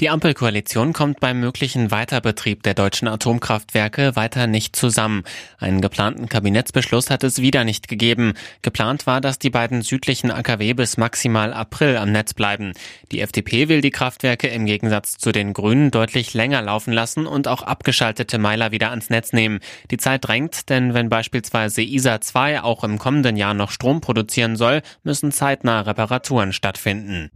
[0.00, 5.24] Die Ampelkoalition kommt beim möglichen Weiterbetrieb der deutschen Atomkraftwerke weiter nicht zusammen.
[5.58, 8.34] Einen geplanten Kabinettsbeschluss hat es wieder nicht gegeben.
[8.62, 12.74] Geplant war, dass die beiden südlichen AKW bis maximal April am Netz bleiben.
[13.10, 17.48] Die FDP will die Kraftwerke im Gegensatz zu den Grünen deutlich länger laufen lassen und
[17.48, 19.58] auch abgeschaltete Meiler wieder ans Netz nehmen.
[19.90, 24.54] Die Zeit drängt, denn wenn beispielsweise ISA 2 auch im kommenden Jahr noch Strom produzieren
[24.54, 27.32] soll, müssen zeitnah Reparaturen stattfinden.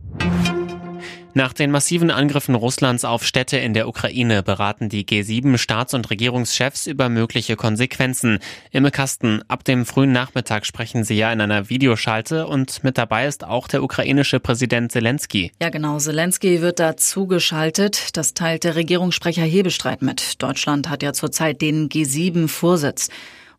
[1.35, 6.11] Nach den massiven Angriffen Russlands auf Städte in der Ukraine beraten die G7 Staats- und
[6.11, 8.39] Regierungschefs über mögliche Konsequenzen.
[8.71, 13.27] Imme Kasten, ab dem frühen Nachmittag sprechen sie ja in einer Videoschalte und mit dabei
[13.27, 15.53] ist auch der ukrainische Präsident Zelensky.
[15.63, 15.99] Ja, genau.
[15.99, 18.15] Zelensky wird da zugeschaltet.
[18.19, 20.43] Das teilt der Regierungssprecher Hebestreit mit.
[20.43, 23.09] Deutschland hat ja zurzeit den G7-Vorsitz.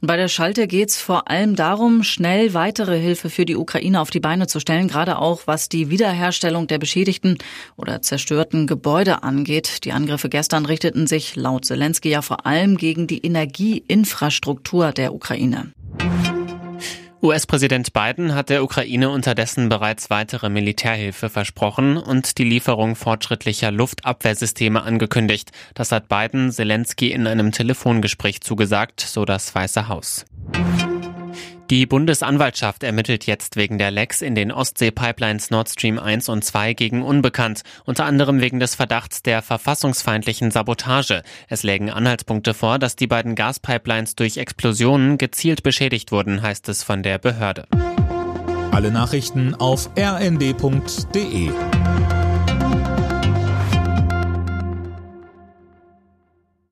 [0.06, 4.10] Bei der Schalte geht es vor allem darum, schnell weitere Hilfe für die Ukraine auf
[4.10, 7.38] die Beine zu stellen, gerade auch was die Wiederherstellung der beschädigten
[7.78, 9.86] oder zerstörten Gebäude angeht.
[9.86, 15.72] Die Angriffe gestern richteten sich laut Zelensky ja vor allem gegen die Energieinfrastruktur der Ukraine.
[17.24, 24.84] US-Präsident Biden hat der Ukraine unterdessen bereits weitere Militärhilfe versprochen und die Lieferung fortschrittlicher Luftabwehrsysteme
[24.84, 25.52] angekündigt.
[25.74, 30.26] Das hat Biden Zelensky in einem Telefongespräch zugesagt, so das Weiße Haus.
[31.70, 36.74] Die Bundesanwaltschaft ermittelt jetzt wegen der Lecks in den Ostsee-Pipelines Nord Stream 1 und 2
[36.74, 41.24] gegen Unbekannt, unter anderem wegen des Verdachts der verfassungsfeindlichen Sabotage.
[41.48, 46.84] Es lägen Anhaltspunkte vor, dass die beiden Gaspipelines durch Explosionen gezielt beschädigt wurden, heißt es
[46.84, 47.66] von der Behörde.
[48.72, 51.52] Alle Nachrichten auf rnd.de